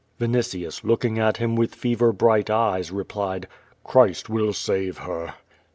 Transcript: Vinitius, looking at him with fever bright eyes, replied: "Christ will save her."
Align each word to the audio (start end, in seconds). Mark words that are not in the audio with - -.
Vinitius, 0.19 0.83
looking 0.83 1.19
at 1.19 1.37
him 1.37 1.55
with 1.55 1.75
fever 1.75 2.11
bright 2.11 2.49
eyes, 2.49 2.89
replied: 2.91 3.47
"Christ 3.83 4.31
will 4.31 4.51
save 4.51 4.97
her." 4.97 5.35